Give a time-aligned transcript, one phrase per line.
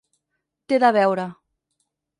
[0.67, 1.29] T'he de veure.